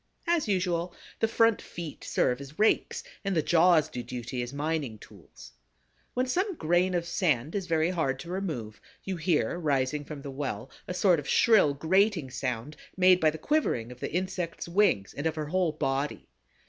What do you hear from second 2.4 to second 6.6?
as rakes and the jaws do duty as mining tools. When some